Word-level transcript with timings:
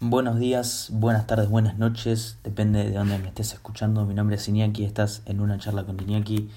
Buenos 0.00 0.38
días, 0.38 0.90
buenas 0.92 1.26
tardes, 1.26 1.48
buenas 1.48 1.78
noches, 1.78 2.36
depende 2.44 2.84
de 2.84 2.92
dónde 2.92 3.16
me 3.16 3.28
estés 3.28 3.54
escuchando. 3.54 4.04
Mi 4.04 4.12
nombre 4.12 4.36
es 4.36 4.46
Iñaki, 4.46 4.84
estás 4.84 5.22
en 5.24 5.40
una 5.40 5.58
charla 5.58 5.84
con 5.86 5.98
Iñaki, 5.98 6.50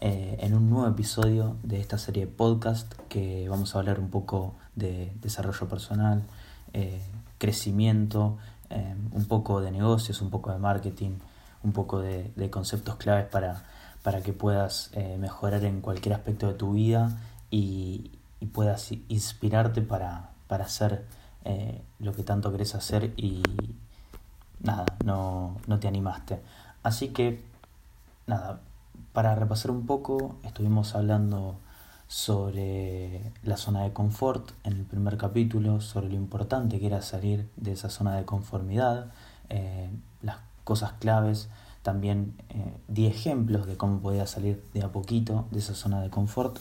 eh, 0.00 0.38
en 0.40 0.54
un 0.54 0.70
nuevo 0.70 0.88
episodio 0.88 1.58
de 1.62 1.78
esta 1.78 1.98
serie 1.98 2.24
de 2.24 2.32
podcast 2.32 2.90
que 3.10 3.50
vamos 3.50 3.76
a 3.76 3.80
hablar 3.80 4.00
un 4.00 4.08
poco 4.08 4.54
de 4.76 5.12
desarrollo 5.20 5.68
personal, 5.68 6.22
eh, 6.72 7.02
crecimiento, 7.36 8.38
eh, 8.70 8.94
un 9.12 9.26
poco 9.26 9.60
de 9.60 9.72
negocios, 9.72 10.22
un 10.22 10.30
poco 10.30 10.50
de 10.50 10.58
marketing, 10.58 11.18
un 11.64 11.72
poco 11.72 12.00
de, 12.00 12.48
conceptos 12.50 12.96
claves 12.96 13.26
para, 13.26 13.66
para 14.02 14.22
que 14.22 14.32
puedas 14.32 14.90
mejorar 15.18 15.64
en 15.64 15.82
cualquier 15.82 16.14
aspecto 16.14 16.46
de 16.46 16.54
tu 16.54 16.72
vida 16.72 17.10
y, 17.50 18.12
puedas 18.52 18.92
inspirarte 19.08 19.82
para, 19.82 20.30
para 20.46 20.64
hacer 20.64 21.04
eh, 21.46 21.80
lo 22.00 22.12
que 22.12 22.22
tanto 22.22 22.50
querés 22.50 22.74
hacer 22.74 23.14
y 23.16 23.42
nada, 24.60 24.84
no, 25.04 25.56
no 25.66 25.78
te 25.78 25.88
animaste. 25.88 26.40
Así 26.82 27.08
que, 27.08 27.42
nada, 28.26 28.60
para 29.12 29.34
repasar 29.34 29.70
un 29.70 29.86
poco, 29.86 30.36
estuvimos 30.42 30.94
hablando 30.94 31.56
sobre 32.08 33.32
la 33.42 33.56
zona 33.56 33.82
de 33.82 33.92
confort 33.92 34.52
en 34.64 34.74
el 34.74 34.84
primer 34.84 35.16
capítulo, 35.16 35.80
sobre 35.80 36.08
lo 36.08 36.14
importante 36.14 36.78
que 36.78 36.86
era 36.86 37.02
salir 37.02 37.48
de 37.56 37.72
esa 37.72 37.90
zona 37.90 38.16
de 38.16 38.24
conformidad, 38.24 39.12
eh, 39.48 39.90
las 40.22 40.38
cosas 40.64 40.94
claves, 40.94 41.48
también 41.82 42.34
eh, 42.48 42.76
di 42.88 43.06
ejemplos 43.06 43.66
de 43.66 43.76
cómo 43.76 44.00
podía 44.00 44.26
salir 44.26 44.64
de 44.74 44.82
a 44.82 44.90
poquito 44.90 45.46
de 45.52 45.60
esa 45.60 45.74
zona 45.74 46.00
de 46.02 46.10
confort 46.10 46.58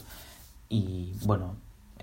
y 0.69 1.13
bueno, 1.25 1.55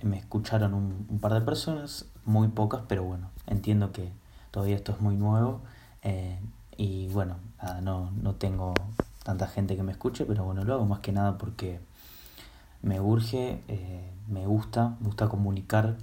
me 0.02 0.18
escucharon 0.18 0.74
un, 0.74 1.18
par 1.20 1.34
de 1.34 1.40
personas, 1.40 2.06
muy 2.24 2.48
pocas, 2.48 2.82
pero 2.88 3.04
bueno, 3.04 3.28
entiendo 3.46 3.92
que 3.92 4.10
todavía 4.50 4.76
esto 4.76 4.92
es 4.92 5.00
muy 5.00 5.16
nuevo 5.16 5.60
eh, 6.02 6.38
y 6.76 7.08
bueno, 7.08 7.36
no, 7.82 8.10
no 8.22 8.34
tengo 8.34 8.74
tanta 9.24 9.46
gente 9.46 9.76
que 9.76 9.82
me 9.82 9.92
escuche, 9.92 10.24
pero 10.24 10.44
bueno, 10.44 10.64
lo 10.64 10.74
hago 10.74 10.86
más 10.86 11.00
que 11.00 11.12
nada 11.12 11.38
porque 11.38 11.80
me 12.82 13.00
urge, 13.00 13.62
eh, 13.68 14.10
me 14.28 14.46
gusta, 14.46 14.96
me 15.00 15.06
gusta 15.06 15.28
comunicar, 15.28 15.96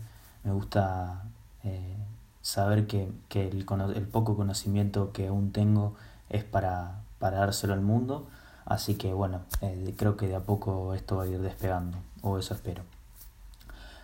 me 0.44 0.52
gusta 0.52 1.24
eh, 1.64 1.98
saber 2.42 2.88
que, 2.88 3.12
que 3.28 3.48
el, 3.48 3.66
el, 3.96 4.08
poco 4.08 4.36
conocimiento 4.36 5.12
que 5.12 5.28
aún 5.28 5.52
tengo 5.52 5.96
es 6.30 6.44
para, 6.44 7.02
para 7.20 7.40
dárselo 7.40 7.74
al 7.74 7.82
mundo, 7.82 8.28
así 8.66 8.96
que 8.96 9.14
bueno, 9.14 9.42
creo 9.98 10.16
que 10.16 10.28
de 10.28 10.36
a 10.36 10.42
poco 10.42 10.94
esto 10.94 11.18
va 11.18 11.24
a 11.24 11.28
ir 11.28 11.40
despegando, 11.42 11.98
o 12.22 12.38
eso 12.38 12.54
espero. 12.54 12.84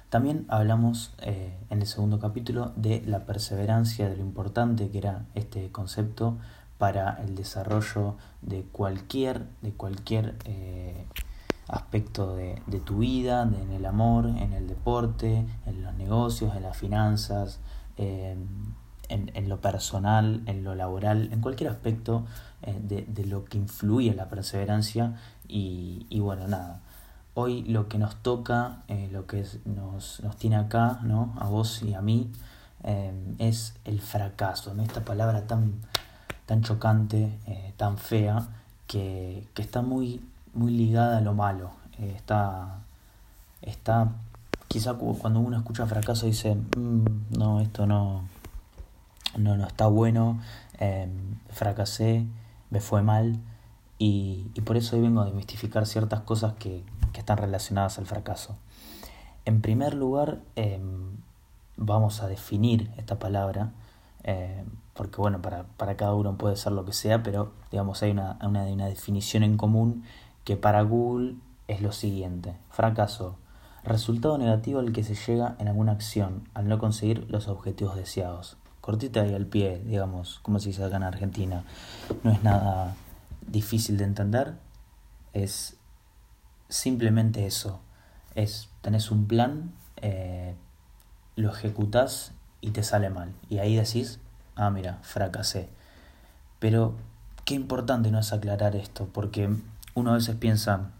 También 0.09 0.45
hablamos 0.50 1.14
eh, 1.20 1.58
en 1.70 1.81
el 1.81 1.88
segundo 1.88 2.20
capítulo 2.20 2.73
de 2.75 3.02
la 3.06 3.25
perseverancia, 3.25 4.08
de 4.08 4.16
lo 4.16 4.23
importante 4.23 4.89
que 4.89 5.00
era 5.00 5.25
este 5.34 5.72
concepto 5.72 6.38
para 6.78 7.22
el 7.23 7.36
desarrollo 7.36 8.16
de 8.42 8.64
cualquier, 8.64 9.45
de 9.62 9.72
cualquier 9.72 10.36
eh, 10.45 11.06
aspecto 11.67 12.36
de, 12.36 12.62
tu 12.86 13.00
vida, 13.00 13.44
en 13.44 13.72
el 13.72 13.86
amor, 13.86 14.28
en 14.28 14.53
el 14.53 14.67
deporte, 14.67 15.45
en 15.66 15.81
los 15.84 15.94
negocios, 15.95 16.56
en 16.56 16.64
las 16.64 16.78
finanzas, 16.78 17.59
en, 17.97 19.50
lo 19.50 19.59
personal, 19.59 20.44
en 20.45 20.64
lo 20.64 20.75
laboral, 20.75 21.30
en 21.31 21.42
cualquier 21.42 21.72
aspecto 21.72 22.25
eh, 22.62 22.80
de, 22.81 23.25
lo 23.25 23.45
que 23.45 23.58
influye 23.58 24.12
en 24.12 24.17
la 24.17 24.30
perseverancia. 24.30 25.16
Y, 25.47 26.06
y 26.09 26.19
bueno, 26.19 26.47
nada 26.47 26.81
hoy 27.36 27.64
lo 27.64 27.88
que 27.88 28.00
nos 28.00 28.16
toca, 28.16 28.78
eh, 28.88 29.09
lo 29.11 29.28
que 29.28 29.45
nos, 29.66 30.22
nos, 30.22 30.38
tiene 30.38 30.55
acá, 30.55 31.00
¿no? 31.03 31.33
a 31.38 31.47
vos 31.47 31.83
y 31.83 31.94
a 31.94 32.02
mí, 32.02 32.31
eh, 32.83 33.14
es 33.39 33.75
el 33.83 34.00
fracaso, 34.02 34.73
esta 34.81 35.02
palabra 35.02 35.45
tan, 35.45 35.73
tan 36.45 36.63
chocante, 36.63 37.38
eh, 37.45 37.73
tan 37.78 37.97
fea, 37.97 38.47
que, 38.88 39.47
que, 39.53 39.61
está 39.61 39.81
muy, 39.81 40.22
muy 40.53 40.72
ligada 40.72 41.17
a 41.17 41.22
lo 41.22 41.33
malo. 41.33 41.72
está, 42.00 42.79
está, 43.62 44.09
quizá 44.68 44.94
cuando 44.94 45.40
uno 45.41 45.57
escucha 45.57 45.85
fracaso 45.88 46.28
dice, 46.28 46.56
mm, 46.56 47.38
no, 47.38 47.59
esto 47.59 47.85
no, 47.85 48.24
no, 49.38 49.57
no 49.57 49.68
está 49.68 49.88
bueno, 49.88 50.40
fracasé, 51.50 52.25
me 52.69 52.79
fue 52.79 53.01
mal. 53.01 53.40
Y, 53.97 54.51
y 54.53 54.62
por 54.62 54.78
eso 54.78 54.95
hoy 54.95 55.01
vengo 55.01 55.22
a 55.22 55.25
desmistificar 55.25 55.85
ciertas 55.88 56.22
cosas 56.22 56.53
que, 56.59 56.84
que 57.16 57.22
están 57.22 57.38
relacionadas 57.38 57.98
al 57.98 58.06
fracaso. 58.06 58.58
En 59.46 59.62
primer 59.62 59.94
lugar, 59.94 60.42
em, 60.58 61.16
vamos 61.78 62.22
a 62.22 62.28
definir 62.28 62.92
esta 62.98 63.18
palabra, 63.20 63.72
em, 64.24 64.66
porque 64.94 65.22
bueno, 65.22 65.42
para, 65.42 65.64
para, 65.78 65.96
cada 65.96 66.14
uno 66.14 66.38
puede 66.38 66.58
ser 66.58 66.74
lo 66.74 66.84
que 66.84 66.92
sea, 66.92 67.24
pero 67.24 67.54
digamos 67.72 68.04
hay 68.04 68.12
una, 68.12 68.38
una, 68.44 68.66
definición 68.88 69.44
en 69.44 69.56
común 69.56 70.04
que 70.44 70.58
para 70.58 70.81
Google 70.81 71.36
es 71.70 71.81
lo 71.81 71.94
siguiente. 71.94 72.58
Fracaso, 72.70 73.38
resultado 73.86 74.38
negativo 74.38 74.80
al 74.80 74.92
que 74.92 75.04
se 75.04 75.16
llega 75.16 75.56
en 75.59 75.70
alguna 75.70 75.94
acción 75.94 76.50
al 76.54 76.68
no 76.68 76.80
conseguir 76.80 77.25
los 77.30 77.48
objetivos 77.48 77.96
deseados. 77.96 78.58
Cortita 78.81 79.25
y 79.25 79.34
al 79.34 79.46
pie, 79.46 79.81
digamos, 79.86 80.40
como 80.42 80.59
se 80.59 80.70
dice 80.70 80.84
acá 80.84 80.98
en 80.98 81.04
Argentina. 81.04 81.64
No 82.24 82.31
es 82.31 82.44
nada 82.44 82.94
difícil 83.48 83.98
de 83.98 84.04
entender, 84.04 84.56
es 85.34 85.78
simplemente 86.70 87.46
eso. 87.46 87.80
Es, 88.36 88.70
tenés 88.81 89.12
un 89.12 89.28
plan, 89.28 89.72
eh, 90.02 90.56
lo 91.36 91.52
ejecutás 91.52 92.31
y 92.62 92.72
te 92.72 92.84
sale 92.84 93.09
mal. 93.09 93.34
Y 93.50 93.59
ahí 93.59 93.76
decís, 93.76 94.20
ah, 94.56 94.70
mira, 94.70 95.00
fracasé. 95.02 95.70
Pero 96.59 96.96
qué 97.46 97.54
importante 97.54 98.12
no 98.12 98.20
es 98.20 98.34
aclarar 98.34 98.75
esto, 98.75 99.08
porque 99.14 99.50
uno 99.94 100.12
a 100.12 100.16
veces 100.16 100.36
piensa, 100.36 100.92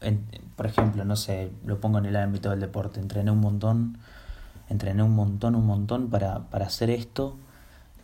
en, 0.00 0.26
por 0.56 0.66
ejemplo, 0.66 1.04
no 1.04 1.16
sé, 1.16 1.50
lo 1.64 1.80
pongo 1.80 1.98
en 1.98 2.06
el 2.06 2.16
ámbito 2.16 2.50
del 2.50 2.60
deporte, 2.60 3.00
entrené 3.00 3.30
un 3.30 3.40
montón, 3.40 3.98
entrené 4.68 5.02
un 5.02 5.14
montón, 5.14 5.54
un 5.54 5.66
montón 5.66 6.10
para, 6.10 6.50
para 6.50 6.66
hacer 6.66 6.90
esto 6.90 7.36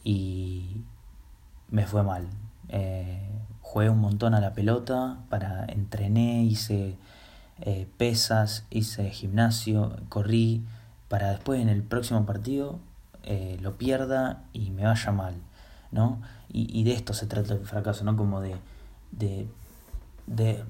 y 0.03 0.83
me 1.71 1.87
fue 1.87 2.03
mal. 2.03 2.29
Eh, 2.69 3.29
jugué 3.75 3.91
un 3.91 3.99
montón 3.99 4.35
a 4.35 4.41
la 4.41 4.53
pelota, 4.53 5.19
para 5.29 5.65
entrené, 5.65 6.45
hice 6.45 6.97
eh, 7.61 7.89
pesas, 7.99 8.67
hice 8.71 9.11
gimnasio, 9.11 9.97
corrí, 10.09 10.63
para 11.09 11.31
después 11.31 11.61
en 11.61 11.69
el 11.69 11.83
próximo 11.83 12.25
partido 12.25 12.79
eh, 13.25 13.59
lo 13.61 13.77
pierda 13.77 14.45
y 14.53 14.71
me 14.71 14.85
vaya 14.85 15.11
mal, 15.11 15.35
¿no? 15.91 16.23
Y, 16.53 16.85
de 16.85 16.93
esto 16.93 17.15
se 17.15 17.27
trata 17.27 17.55
el 17.55 17.67
fracaso, 17.67 18.05
¿no? 18.05 18.17
Como 18.17 18.41
de, 18.41 18.55
de 19.11 20.65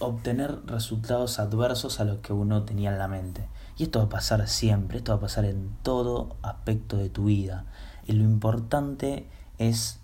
obtener 0.00 0.58
resultados 0.66 1.38
adversos 1.38 2.00
a 2.00 2.04
los 2.04 2.18
que 2.18 2.32
uno 2.32 2.64
tenía 2.64 2.90
en 2.90 2.98
la 2.98 3.06
mente. 3.06 3.46
Y 3.76 3.84
esto 3.84 4.00
va 4.00 4.06
a 4.06 4.08
pasar 4.08 4.48
siempre, 4.48 4.98
esto 4.98 5.12
va 5.12 5.18
a 5.18 5.20
pasar 5.20 5.44
en 5.44 5.70
todo 5.84 6.34
aspecto 6.42 6.96
de 6.96 7.10
tu 7.10 7.26
vida. 7.26 7.64
Y 8.08 8.12
lo 8.14 8.24
importante 8.24 9.28
es, 9.58 10.00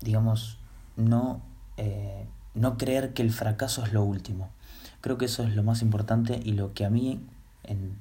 digamos, 0.00 0.58
no 0.94 1.47
eh, 1.78 2.26
no 2.54 2.76
creer 2.76 3.14
que 3.14 3.22
el 3.22 3.32
fracaso 3.32 3.82
es 3.84 3.92
lo 3.92 4.04
último. 4.04 4.50
Creo 5.00 5.16
que 5.16 5.24
eso 5.24 5.44
es 5.44 5.54
lo 5.54 5.62
más 5.62 5.80
importante 5.80 6.40
y 6.44 6.52
lo 6.52 6.74
que 6.74 6.84
a 6.84 6.90
mí 6.90 7.20
en, 7.64 7.96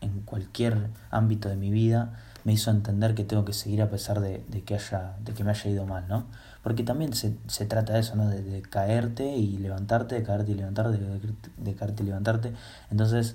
en 0.00 0.20
cualquier 0.22 0.88
ámbito 1.10 1.48
de 1.48 1.56
mi 1.56 1.70
vida 1.70 2.18
me 2.44 2.52
hizo 2.52 2.70
entender 2.70 3.14
que 3.14 3.24
tengo 3.24 3.44
que 3.44 3.52
seguir 3.52 3.82
a 3.82 3.90
pesar 3.90 4.20
de, 4.20 4.42
que, 4.64 4.74
haya, 4.74 5.16
de 5.24 5.32
que 5.32 5.42
me 5.42 5.50
haya 5.50 5.70
ido 5.70 5.84
mal, 5.84 6.06
¿no? 6.08 6.26
Porque 6.62 6.84
también 6.84 7.12
se, 7.12 7.36
se 7.48 7.66
trata 7.66 7.94
de 7.94 8.00
eso, 8.00 8.14
¿no? 8.14 8.28
De, 8.28 8.62
caerte 8.62 9.36
y 9.36 9.56
levantarte, 9.58 10.14
de 10.14 10.22
caerte 10.22 10.52
y 10.52 10.54
levantarte, 10.54 10.98
de, 10.98 11.20
de, 11.56 11.74
caerte 11.74 12.02
y 12.02 12.06
levantarte. 12.06 12.52
Entonces, 12.90 13.34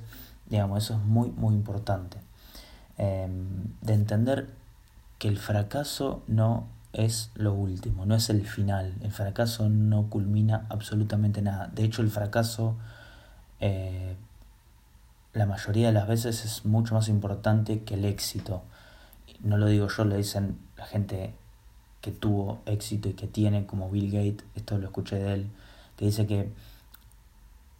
digamos, 0.50 0.84
eso 0.84 0.94
es 0.94 1.02
muy, 1.02 1.30
muy 1.32 1.56
importante. 1.56 2.18
Em, 2.98 3.66
de 3.82 3.94
entender 3.94 4.48
que 5.20 5.28
el 5.28 5.38
fracaso 5.38 6.24
no 6.28 6.68
es 6.94 7.32
lo 7.36 7.54
último, 7.54 8.06
no 8.06 8.16
es 8.16 8.30
el 8.30 8.46
final. 8.46 8.96
El 9.02 9.12
fracaso 9.12 9.70
no 9.70 10.10
culmina 10.10 10.66
absolutamente 10.70 11.42
nada. 11.42 11.68
De 11.74 11.84
hecho, 11.84 12.02
el 12.02 12.10
fracaso 12.10 12.76
eh, 13.62 14.16
la 15.34 15.46
mayoría 15.46 15.88
de 15.88 15.94
las 15.94 16.08
veces 16.08 16.44
es 16.44 16.66
mucho 16.66 16.96
más 16.96 17.08
importante 17.08 17.84
que 17.84 17.94
el 17.94 18.06
éxito. 18.06 18.64
No 19.42 19.58
lo 19.58 19.68
digo 19.68 19.88
yo, 19.88 20.04
lo 20.04 20.18
dicen 20.18 20.58
la 20.78 20.86
gente 20.86 21.34
que 22.02 22.12
tuvo 22.12 22.62
éxito 22.66 23.08
y 23.10 23.14
que 23.14 23.28
tiene, 23.28 23.66
como 23.66 23.90
Bill 23.90 24.12
Gates, 24.12 24.46
esto 24.56 24.78
lo 24.78 24.86
escuché 24.86 25.18
de 25.18 25.34
él, 25.34 25.48
que 25.96 26.06
dice 26.06 26.26
que 26.28 26.52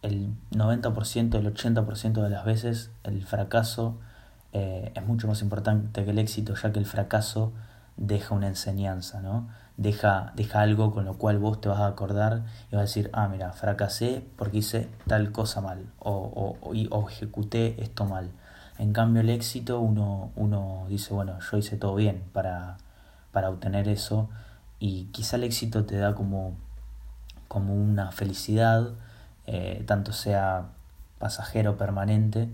el 0.02 0.30
90%, 0.52 1.34
el 1.34 1.54
80% 1.54 2.22
de 2.22 2.30
las 2.30 2.44
veces 2.44 2.90
el 3.04 3.24
fracaso 3.24 3.96
eh, 4.52 4.92
es 4.94 5.06
mucho 5.06 5.28
más 5.28 5.42
importante 5.42 6.04
que 6.04 6.10
el 6.10 6.18
éxito, 6.18 6.54
ya 6.54 6.72
que 6.72 6.78
el 6.78 6.86
fracaso 6.86 7.52
deja 7.96 8.34
una 8.34 8.48
enseñanza, 8.48 9.20
¿no? 9.20 9.48
Deja, 9.76 10.32
deja 10.36 10.60
algo 10.60 10.92
con 10.92 11.04
lo 11.04 11.14
cual 11.14 11.38
vos 11.38 11.60
te 11.60 11.68
vas 11.68 11.80
a 11.80 11.86
acordar 11.86 12.42
y 12.70 12.76
vas 12.76 12.80
a 12.80 12.82
decir, 12.82 13.10
ah, 13.12 13.28
mira, 13.28 13.52
fracasé 13.52 14.24
porque 14.36 14.58
hice 14.58 14.88
tal 15.06 15.32
cosa 15.32 15.60
mal 15.60 15.86
o, 15.98 16.56
o, 16.60 17.08
ejecuté 17.08 17.82
esto 17.82 18.04
mal. 18.04 18.30
En 18.78 18.92
cambio 18.92 19.22
el 19.22 19.30
éxito 19.30 19.80
uno, 19.80 20.30
uno 20.36 20.86
dice, 20.88 21.14
bueno, 21.14 21.38
yo 21.40 21.56
hice 21.56 21.76
todo 21.76 21.94
bien 21.94 22.22
para, 22.32 22.76
para 23.32 23.50
obtener 23.50 23.88
eso 23.88 24.28
y 24.78 25.04
quizá 25.12 25.36
el 25.36 25.44
éxito 25.44 25.84
te 25.84 25.96
da 25.96 26.14
como, 26.14 26.56
como 27.48 27.74
una 27.74 28.12
felicidad, 28.12 28.90
eh, 29.46 29.84
tanto 29.86 30.12
sea 30.12 30.66
pasajero 31.18 31.78
permanente, 31.78 32.48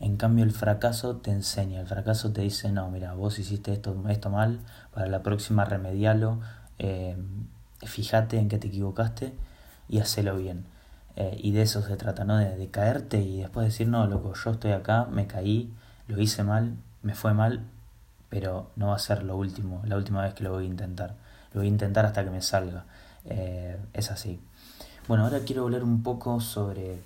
en 0.00 0.16
cambio 0.16 0.44
el 0.44 0.52
fracaso 0.52 1.16
te 1.16 1.30
enseña, 1.30 1.80
el 1.80 1.86
fracaso 1.86 2.32
te 2.32 2.40
dice, 2.40 2.72
no, 2.72 2.90
mira, 2.90 3.12
vos 3.12 3.38
hiciste 3.38 3.72
esto, 3.72 4.02
esto 4.08 4.30
mal, 4.30 4.60
para 4.92 5.06
la 5.06 5.22
próxima 5.22 5.66
remedialo, 5.66 6.40
eh, 6.78 7.16
fíjate 7.82 8.38
en 8.38 8.48
que 8.48 8.58
te 8.58 8.68
equivocaste 8.68 9.34
y 9.88 10.00
hacelo 10.00 10.36
bien. 10.36 10.64
Eh, 11.16 11.38
y 11.42 11.52
de 11.52 11.62
eso 11.62 11.82
se 11.82 11.96
trata, 11.96 12.24
¿no? 12.24 12.38
De, 12.38 12.68
caerte 12.70 13.20
y 13.20 13.40
después 13.40 13.66
decir, 13.66 13.88
no, 13.88 14.06
loco, 14.06 14.32
yo 14.34 14.52
estoy 14.52 14.72
acá, 14.72 15.04
me 15.04 15.26
caí, 15.26 15.70
lo 16.08 16.18
hice 16.18 16.44
mal, 16.44 16.76
me 17.02 17.14
fue 17.14 17.34
mal, 17.34 17.66
pero 18.30 18.70
no 18.76 18.88
va 18.88 18.96
a 18.96 18.98
ser 18.98 19.22
lo 19.22 19.36
último, 19.36 19.82
la 19.84 19.96
última 19.96 20.22
vez 20.22 20.32
que 20.32 20.44
lo 20.44 20.52
voy 20.52 20.64
a 20.64 20.68
intentar. 20.68 21.14
Lo 21.52 21.60
voy 21.60 21.66
a 21.66 21.70
intentar 21.70 22.06
hasta 22.06 22.24
que 22.24 22.30
me 22.30 22.40
salga. 22.40 22.86
Eh, 23.26 23.76
es 23.92 24.10
así. 24.10 24.40
Bueno, 25.08 25.24
ahora 25.24 25.40
quiero 25.40 25.64
hablar 25.64 25.82
un 25.82 26.02
poco 26.02 26.40
sobre 26.40 27.02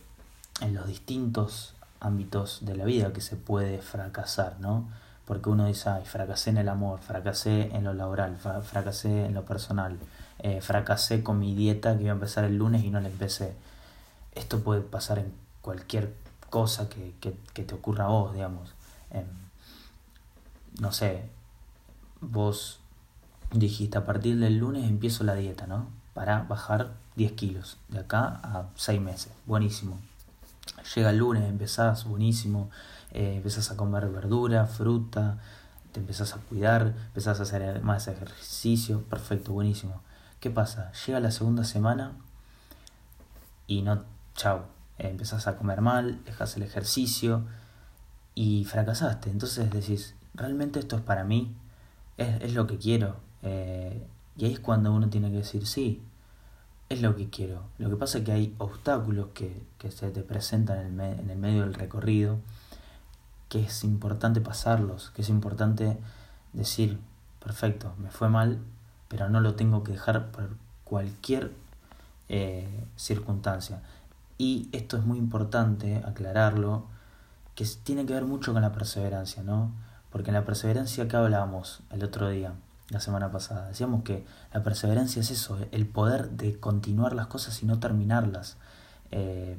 en 0.61 0.75
los 0.75 0.87
distintos 0.87 1.75
ámbitos 2.05 2.65
de 2.65 2.77
la 2.77 2.85
vida 2.85 3.13
que 3.13 3.21
se 3.21 3.37
puede 3.37 3.81
fracasar, 3.81 4.57
¿no? 4.61 4.89
Porque 5.25 5.49
uno 5.49 5.67
dice, 5.67 5.89
ay, 5.89 6.05
fracasé 6.05 6.51
en 6.51 6.59
el 6.59 6.69
amor, 6.69 7.01
fracasé 7.01 7.75
en 7.75 7.85
lo 7.85 7.95
laboral, 7.95 8.37
fracasé 8.37 9.27
en 9.27 9.35
lo 9.35 9.45
personal, 9.45 9.99
eh, 10.39 10.61
fracasé 10.61 11.23
con 11.23 11.39
mi 11.39 11.55
dieta 11.55 11.97
que 11.97 12.03
iba 12.03 12.13
a 12.13 12.15
empezar 12.15 12.45
el 12.45 12.57
lunes 12.57 12.85
y 12.85 12.91
no 12.91 13.01
la 13.01 13.09
empecé. 13.09 13.55
Esto 14.35 14.61
puede 14.61 14.83
pasar 14.83 15.19
en 15.19 15.33
cualquier 15.63 16.15
cosa 16.51 16.89
que, 16.89 17.15
que, 17.21 17.65
te 17.65 17.75
ocurra 17.75 18.05
a 18.05 18.09
vos, 18.09 18.35
digamos. 18.35 18.75
Em, 19.11 19.25
no 20.81 20.93
sé, 20.93 21.29
vos 22.21 22.81
dijiste, 23.51 23.99
a 23.99 24.05
partir 24.05 24.39
del 24.39 24.59
lunes 24.59 24.85
empiezo 24.89 25.25
la 25.25 25.35
dieta, 25.35 25.67
¿no? 25.67 25.89
Para 26.13 26.43
bajar 26.43 26.93
10 27.17 27.33
kilos, 27.33 27.79
de 27.89 28.01
acá 28.01 28.41
a 28.43 28.69
6 28.77 29.01
meses. 29.01 29.33
Buenísimo. 29.47 29.99
Llega 30.95 31.11
el 31.11 31.19
lunes, 31.19 31.49
empezás, 31.49 32.05
buenísimo, 32.05 32.71
eh, 33.13 33.37
empezás 33.37 33.71
a 33.71 33.77
comer 33.77 34.09
verdura, 34.09 34.67
fruta, 34.67 35.39
te 35.93 36.01
empezás 36.01 36.35
a 36.35 36.39
cuidar, 36.39 36.95
empezás 37.07 37.41
a 37.41 37.45
hacer 37.45 37.83
más 37.83 38.09
ejercicio, 38.09 39.03
perfecto, 39.03 39.53
buenísimo. 39.53 40.03
¿Qué 40.41 40.51
pasa? 40.51 40.93
Llega 41.07 41.21
la 41.21 41.31
segunda 41.31 41.65
semana 41.65 42.13
y 43.67 43.83
no, 43.83 44.05
chao, 44.35 44.67
eh, 44.99 45.09
empezás 45.09 45.47
a 45.47 45.57
comer 45.57 45.81
mal, 45.81 46.23
dejas 46.25 46.57
el 46.57 46.63
ejercicio 46.65 47.45
y 48.35 48.65
fracasaste. 48.65 49.31
Entonces 49.31 49.71
decís, 49.71 50.15
¿realmente 50.35 50.81
esto 50.81 50.97
es 50.97 51.03
para 51.03 51.25
mí? 51.25 51.55
¿Es, 52.17 52.43
es 52.43 52.55
lo 52.55 52.67
que 52.67 52.79
quiero? 52.79 53.17
Eh, 53.43 54.07
y 54.37 54.45
ahí 54.47 54.53
es 54.55 54.61
cuando 54.61 54.93
uno 54.93 55.09
tiene 55.09 55.31
que 55.31 55.39
decir, 55.39 55.67
sí, 55.67 56.03
es 56.89 57.03
lo 57.03 57.17
que 57.17 57.31
quiero. 57.31 57.63
Lo 57.79 57.91
que 57.91 57.97
pasa 57.97 58.19
es 58.19 58.25
que 58.25 58.33
hay 58.33 58.55
obstáculos 58.59 59.29
que, 59.35 59.63
que 59.79 59.91
se 59.91 60.11
te 60.11 60.23
presentan 60.23 60.79
en 60.79 61.01
el, 61.01 61.21
en 61.21 61.31
el 61.31 61.39
medio 61.39 61.63
del 61.63 61.75
recorrido, 61.75 62.39
que 63.49 63.65
es 63.65 63.85
importante 63.85 64.41
pasarlos, 64.41 65.11
que 65.11 65.23
es 65.23 65.29
importante 65.29 65.97
decir, 66.53 66.99
perfecto, 67.43 67.95
me 67.99 68.11
fue 68.11 68.29
mal, 68.29 68.59
pero 69.09 69.29
no 69.29 69.41
lo 69.41 69.55
tengo 69.55 69.85
que 69.85 69.93
dejar 69.93 70.31
por 70.31 70.51
cualquier 70.85 71.53
eh, 72.29 72.85
circunstancia. 72.97 73.83
Y 74.39 74.69
esto 74.73 74.97
es 74.97 75.05
muy 75.05 75.19
importante 75.19 76.03
aclararlo, 76.05 76.87
que 77.55 77.67
tiene 77.85 78.07
que 78.07 78.15
ver 78.15 78.25
mucho 78.25 78.53
con 78.53 78.63
la 78.63 78.73
perseverancia, 78.73 79.43
¿no? 79.43 79.71
Porque 80.11 80.31
en 80.31 80.35
la 80.35 80.45
perseverancia 80.45 81.07
que 81.07 81.17
hablábamos 81.17 81.81
el 81.91 82.03
otro 82.03 82.29
día, 82.29 82.53
la 82.91 83.01
semana 83.01 83.31
pasada. 83.31 83.69
Decíamos 83.69 84.03
que 84.03 84.27
la 84.53 84.63
perseverancia 84.63 85.21
es 85.21 85.31
eso, 85.31 85.59
el 85.73 85.87
poder 85.87 86.31
de 86.31 86.59
continuar 86.59 87.15
las 87.15 87.27
cosas 87.29 87.63
y 87.63 87.67
no 87.67 87.79
terminarlas. 87.79 88.57
Eh, 89.11 89.57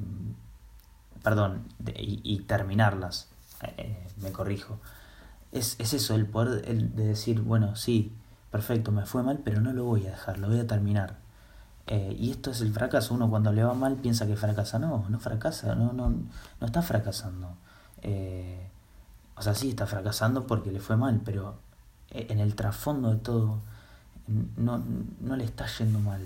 perdón, 1.24 1.68
y, 1.98 2.40
terminarlas, 2.42 3.30
eh, 3.78 4.08
me 4.22 4.32
corrijo. 4.32 4.80
Es, 5.52 5.76
es, 5.80 5.94
eso, 5.94 6.16
el 6.16 6.28
poder 6.28 6.66
de 6.66 7.06
decir, 7.08 7.42
bueno, 7.42 7.76
sí, 7.76 8.12
perfecto, 8.52 8.92
me 8.92 9.06
fue 9.06 9.24
mal, 9.24 9.40
pero 9.44 9.62
no 9.62 9.74
lo 9.74 9.86
voy 9.86 10.06
a 10.08 10.12
dejar, 10.12 10.38
lo 10.38 10.50
voy 10.50 10.60
a 10.60 10.68
terminar. 10.68 11.18
Eh, 11.88 12.16
y 12.20 12.32
esto 12.32 12.52
es 12.52 12.62
el 12.62 12.74
fracaso. 12.74 13.14
Uno 13.14 13.30
cuando 13.30 13.52
le 13.54 13.64
va 13.64 13.74
mal 13.74 13.96
piensa 13.98 14.26
que 14.28 14.36
fracasa. 14.36 14.80
No, 14.80 15.06
no 15.10 15.20
fracasa, 15.20 15.76
no, 15.76 15.94
no, 15.94 16.10
no 16.10 16.66
está 16.66 16.82
fracasando. 16.82 17.56
o 19.36 19.42
sea, 19.42 19.54
sí 19.56 19.70
está 19.70 19.86
fracasando 19.88 20.48
porque 20.48 20.72
le 20.72 20.80
fue 20.80 20.98
mal, 20.98 21.22
pero 21.24 21.58
eh, 21.58 21.65
en 22.16 22.40
el 22.40 22.56
trasfondo 22.56 23.12
de 23.12 23.18
todo 23.18 23.60
no, 24.58 24.84
no 25.20 25.36
le 25.36 25.44
está 25.44 25.66
yendo 25.78 26.00
mal, 26.00 26.26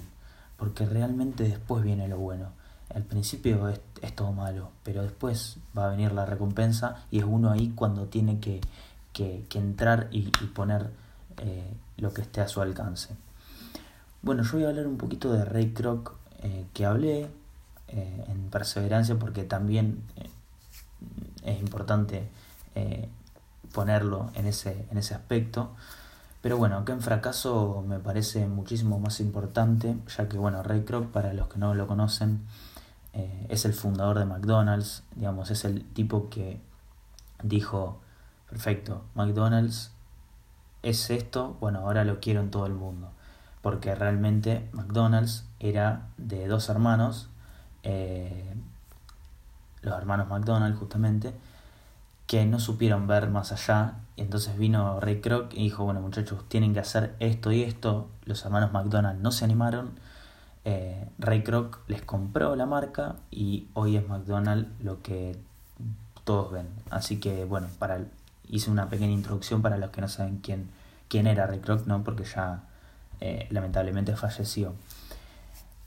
porque 0.58 0.86
realmente 0.86 1.44
después 1.44 1.84
viene 1.84 2.08
lo 2.08 2.18
bueno. 2.18 2.48
Al 2.94 3.04
principio 3.04 3.68
es, 3.70 3.80
todo 4.16 4.32
malo, 4.32 4.72
pero 4.84 5.04
después 5.04 5.58
va 5.78 5.86
a 5.86 5.90
venir 5.90 6.12
la 6.12 6.26
recompensa 6.26 7.06
y 7.12 7.20
es 7.20 7.26
uno 7.26 7.52
ahí 7.52 7.72
cuando 7.76 8.06
tiene 8.06 8.40
que, 8.40 8.62
que, 9.14 9.46
entrar 9.54 10.08
y, 10.12 10.24
poner 10.54 10.90
eh, 11.38 11.72
lo 11.98 12.14
que 12.14 12.22
esté 12.22 12.42
a 12.42 12.48
su 12.48 12.62
alcance. 12.62 13.16
Bueno, 14.22 14.44
yo 14.44 14.54
voy 14.54 14.64
a 14.64 14.70
hablar 14.70 14.88
un 14.88 14.98
poquito 14.98 15.32
de 15.32 15.46
Ray 15.46 15.72
Kroc, 15.72 16.16
eh, 16.42 16.66
que 16.74 16.86
hablé 16.86 17.30
en 17.92 18.50
perseverancia 18.52 19.18
porque 19.18 19.44
también 19.44 20.04
es 21.44 21.60
importante 21.60 22.30
ponerlo 23.74 24.32
en 24.36 24.48
ese, 24.48 24.88
en 24.92 24.98
ese 24.98 25.16
aspecto. 25.16 25.72
Pero 26.42 26.58
bueno, 26.58 26.84
en 26.88 27.02
fracaso 27.02 27.84
me 27.88 28.00
parece 28.00 28.48
muchísimo 28.48 29.00
más 29.00 29.20
importante, 29.20 29.98
ya 30.16 30.30
que 30.30 30.38
bueno, 30.38 30.64
Ray 30.64 30.84
Kroc, 30.84 31.08
para 31.08 31.34
los 31.34 31.50
que 31.50 31.60
no 31.60 31.76
lo 31.76 31.86
conocen, 31.86 32.42
eh, 33.14 33.46
es 33.50 33.66
el 33.66 33.74
fundador 33.74 34.20
de 34.20 34.26
McDonald's, 34.26 35.04
digamos, 35.16 35.52
es 35.52 35.66
el 35.66 35.84
tipo 35.84 36.30
que 36.30 36.62
dijo, 37.44 38.00
perfecto, 38.50 39.04
McDonald's 39.16 39.92
es 40.84 41.10
esto, 41.10 41.58
bueno, 41.60 41.80
ahora 41.80 42.06
lo 42.06 42.20
quiero 42.20 42.40
en 42.40 42.52
todo 42.52 42.66
el 42.68 42.74
mundo, 42.74 43.12
porque 43.62 43.94
realmente 43.96 44.70
McDonald's 44.72 45.46
era 45.60 46.08
de 46.18 46.48
dos 46.48 46.70
hermanos, 46.70 47.30
eh, 47.84 48.56
los 49.82 49.98
hermanos 49.98 50.30
McDonald's 50.30 50.80
justamente, 50.80 51.34
que 52.30 52.46
no 52.46 52.60
supieron 52.60 53.08
ver 53.08 53.28
más 53.28 53.52
allá. 53.52 53.96
Y 54.16 54.22
entonces 54.22 54.56
vino 54.56 55.00
Ray 55.00 55.20
Kroc 55.20 55.52
y 55.52 55.64
dijo, 55.64 55.84
bueno 55.84 56.00
muchachos, 56.00 56.48
tienen 56.48 56.76
que 56.76 56.80
hacer 56.80 57.16
esto 57.20 57.52
y 57.52 57.64
esto. 57.64 58.08
Los 58.24 58.46
hermanos 58.46 58.72
McDonald 58.72 59.20
no 59.20 59.32
se 59.32 59.46
animaron. 59.46 59.94
Eh, 60.64 61.10
Ray 61.18 61.42
Kroc 61.42 61.80
les 61.88 62.04
compró 62.04 62.56
la 62.56 62.68
marca 62.68 63.16
y 63.32 63.68
hoy 63.74 63.98
es 63.98 64.08
McDonald's 64.08 64.70
lo 64.80 65.02
que 65.02 65.40
todos 66.24 66.52
ven. 66.52 66.68
Así 66.92 67.20
que 67.20 67.46
bueno, 67.46 67.68
para 67.80 68.06
hice 68.48 68.70
una 68.70 68.90
pequeña 68.90 69.14
introducción 69.14 69.64
para 69.64 69.78
los 69.78 69.90
que 69.90 70.02
no 70.02 70.08
saben 70.08 70.38
quién, 70.38 70.70
quién 71.08 71.26
era 71.26 71.48
Ray 71.48 71.62
Kroc, 71.62 71.88
¿no? 71.88 72.04
porque 72.04 72.26
ya 72.26 72.62
eh, 73.22 73.48
lamentablemente 73.50 74.16
falleció. 74.16 74.76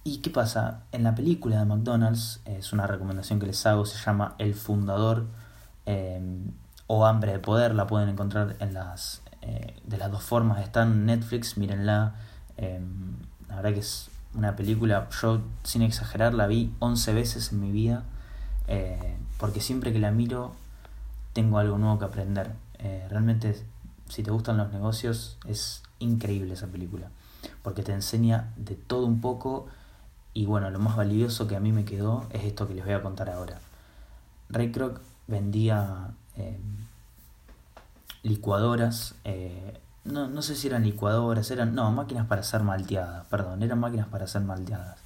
¿Y 0.03 0.19
qué 0.19 0.31
pasa? 0.31 0.81
En 0.91 1.05
la 1.05 1.15
película 1.15 1.61
de 1.61 1.67
McDonald's, 1.67 2.41
es 2.47 2.73
una 2.73 2.89
recomendación 2.89 3.39
que 3.39 3.47
les 3.47 3.65
hago, 3.65 3.87
se 3.87 4.05
llama 4.05 4.35
El 4.39 4.57
Fundador 4.57 5.27
Em, 5.87 6.53
o 6.87 7.07
Hambre 7.07 7.33
de 7.33 7.39
Poder, 7.39 7.75
la 7.75 7.87
pueden 7.87 8.09
encontrar 8.09 8.57
en 8.61 8.75
las 8.75 9.23
eh, 9.43 9.75
de 9.85 9.97
las 9.97 10.11
dos 10.11 10.23
formas. 10.23 10.63
Está 10.63 10.83
en 10.83 11.07
Netflix, 11.07 11.57
mírenla. 11.57 12.15
Em, 12.57 13.17
la 13.49 13.57
verdad 13.57 13.73
que 13.73 13.81
es 13.81 14.09
una 14.35 14.57
película, 14.57 15.09
yo 15.21 15.43
sin 15.63 15.83
exagerar, 15.83 16.35
la 16.35 16.47
vi 16.47 16.73
11 16.79 17.13
veces 17.13 17.53
en 17.53 17.61
mi 17.61 17.71
vida, 17.71 18.05
eh, 18.69 19.17
porque 19.39 19.61
siempre 19.61 19.93
que 19.93 19.99
la 19.99 20.11
miro 20.11 20.55
tengo 21.33 21.59
algo 21.59 21.79
nuevo 21.79 21.99
que 21.99 22.05
aprender. 22.05 22.53
Eh, 22.79 23.07
realmente, 23.11 23.61
si 24.09 24.23
te 24.23 24.31
gustan 24.31 24.57
los 24.57 24.73
negocios, 24.73 25.39
es 25.47 25.83
increíble 25.99 26.55
esa 26.55 26.69
película, 26.69 27.09
porque 27.63 27.83
te 27.83 27.93
enseña 27.93 28.53
de 28.57 28.75
todo 28.75 29.07
un 29.07 29.21
poco 29.21 29.67
y 30.35 30.47
bueno, 30.47 30.71
lo 30.71 30.79
más 30.79 30.97
valioso 30.97 31.47
que 31.47 31.57
a 31.57 31.61
mí 31.61 31.73
me 31.73 31.85
quedó 31.85 32.27
es 32.31 32.45
esto 32.45 32.67
que 32.67 32.75
les 32.75 32.85
voy 32.85 32.95
a 32.95 33.03
contar 33.03 33.29
ahora. 33.29 33.59
Ray 34.49 34.73
Kroc 34.73 35.01
vendía 35.27 36.11
eh, 36.37 36.59
licuadoras, 38.23 39.15
eh, 39.25 39.81
no, 40.05 40.29
no, 40.29 40.43
sé 40.43 40.57
si 40.57 40.69
eran 40.69 40.85
licuadoras, 40.85 41.51
eran, 41.51 41.75
no, 41.75 41.91
máquinas 41.93 42.27
para 42.27 42.41
hacer 42.41 42.63
malteadas, 42.63 43.27
perdón, 43.27 43.63
eran 43.63 43.79
máquinas 43.79 44.09
para 44.09 44.25
hacer 44.25 44.43
malteadas. 44.43 44.99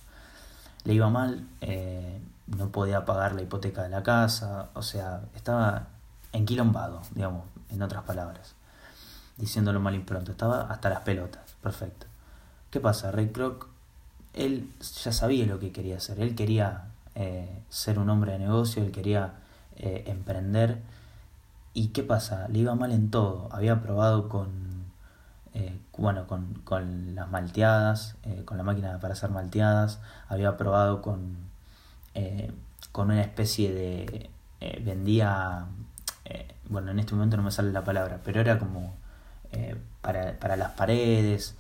Le 0.84 0.94
iba 0.94 1.10
mal, 1.10 1.46
eh, 1.60 2.20
no 2.46 2.68
podía 2.70 3.04
pagar 3.04 3.34
la 3.34 3.42
hipoteca 3.42 3.82
de 3.82 3.88
la 3.88 4.02
casa, 4.02 4.70
o 4.74 4.82
sea, 4.82 5.22
estaba 5.34 5.88
enquilombado, 6.32 7.02
digamos, 7.14 7.44
en 7.70 7.82
otras 7.82 8.04
palabras, 8.04 8.54
diciéndolo 9.36 9.80
mal 9.80 9.94
y 9.94 10.00
pronto, 10.00 10.30
estaba 10.32 10.62
hasta 10.62 10.88
las 10.88 11.00
pelotas, 11.00 11.54
perfecto. 11.62 12.06
¿Qué 12.70 12.80
pasa? 12.80 13.10
Ray 13.10 13.30
Kroc, 13.30 13.68
él 14.34 14.70
ya 15.02 15.12
sabía 15.12 15.46
lo 15.46 15.58
que 15.58 15.72
quería 15.72 15.96
hacer, 15.96 16.20
él 16.20 16.34
quería 16.34 16.84
ser 17.70 17.98
un 17.98 18.10
hombre 18.10 18.32
de 18.32 18.38
negocio, 18.38 18.82
él 18.82 18.92
quería 18.92 19.32
eh, 19.76 20.04
emprender 20.06 20.80
¿Y 21.74 21.88
qué 21.88 22.02
pasa? 22.02 22.48
Le 22.48 22.60
iba 22.60 22.74
mal 22.74 22.90
en 22.92 23.10
todo. 23.10 23.48
Había 23.52 23.82
probado 23.82 24.30
con, 24.30 24.48
eh, 25.52 25.78
bueno, 25.98 26.26
con, 26.26 26.54
con, 26.64 27.14
las 27.14 27.30
malteadas, 27.30 28.16
eh, 28.22 28.44
con 28.46 28.56
la 28.56 28.62
máquina 28.62 28.98
para 28.98 29.12
hacer 29.12 29.28
malteadas. 29.30 30.00
Había 30.28 30.56
probado 30.56 31.02
con, 31.02 31.36
con 32.92 33.10
una 33.10 33.20
especie 33.20 33.74
de... 33.74 34.30
vendía... 34.82 35.66
bueno, 36.70 36.92
en 36.92 36.98
este 36.98 37.14
momento 37.14 37.36
no 37.36 37.42
me 37.42 37.50
sale 37.50 37.72
la 37.72 37.84
palabra, 37.84 38.20
pero 38.24 38.40
era 38.40 38.58
como 38.58 38.94
para, 40.00 40.38
para 40.38 40.56
las 40.56 40.70
paredes, 40.72 41.56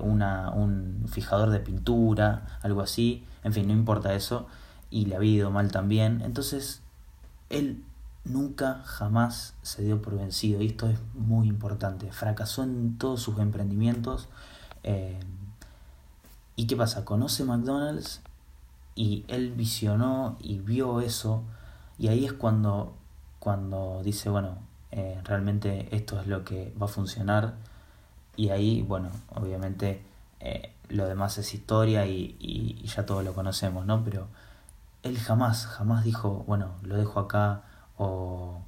una, 0.00 0.50
un 0.50 1.04
fijador 1.08 1.50
de 1.50 1.60
pintura, 1.60 2.58
algo 2.62 2.80
así. 2.80 3.26
En 3.44 3.52
fin, 3.52 3.68
no 3.68 3.74
importa 3.74 4.14
eso. 4.14 4.46
Y 4.90 5.06
le 5.06 5.16
había 5.16 5.32
ido 5.32 5.50
mal 5.50 5.70
también. 5.70 6.22
Entonces, 6.24 6.82
él 7.50 7.84
nunca 8.24 8.82
jamás 8.84 9.54
se 9.62 9.82
dio 9.82 10.02
por 10.02 10.16
vencido 10.16 10.60
y 10.62 10.66
esto 10.66 10.88
es 10.88 10.98
muy 11.14 11.48
importante. 11.48 12.12
Fracasó 12.12 12.62
en 12.62 12.98
todos 12.98 13.22
sus 13.22 13.38
emprendimientos. 13.38 14.28
Eh, 14.82 15.18
¿Y 16.56 16.66
qué 16.66 16.76
pasa? 16.76 17.04
Conoce 17.04 17.44
McDonald's 17.44 18.20
y 18.94 19.24
él 19.28 19.52
visionó 19.52 20.36
y 20.40 20.58
vio 20.58 21.00
eso 21.00 21.44
y 21.98 22.08
ahí 22.08 22.24
es 22.24 22.32
cuando, 22.32 22.94
cuando 23.38 24.02
dice, 24.04 24.28
bueno, 24.28 24.58
eh, 24.90 25.20
realmente 25.24 25.94
esto 25.94 26.20
es 26.20 26.26
lo 26.26 26.44
que 26.44 26.72
va 26.80 26.86
a 26.86 26.88
funcionar 26.88 27.54
y 28.36 28.50
ahí, 28.50 28.82
bueno, 28.82 29.10
obviamente 29.34 30.02
eh, 30.40 30.72
lo 30.88 31.06
demás 31.06 31.38
es 31.38 31.54
historia 31.54 32.06
y, 32.06 32.36
y, 32.38 32.86
ya 32.86 33.04
todos 33.04 33.24
lo 33.24 33.34
conocemos, 33.34 33.84
¿no? 33.84 34.04
Pero 34.04 34.28
él 35.02 35.18
jamás, 35.18 35.66
jamás 35.66 36.04
dijo, 36.04 36.44
bueno, 36.46 36.72
lo 36.82 36.96
dejo 36.96 37.20
acá, 37.20 37.62
o, 37.96 38.62